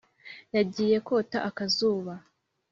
Yagiye 0.55 0.97
kota 1.07 1.37
akazuba 1.49 2.13